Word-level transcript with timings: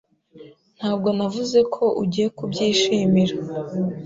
Ntabwo 0.77 1.07
navuze 1.17 1.59
ko 1.73 1.83
ugiye 2.03 2.27
kubyishimira. 2.37 3.35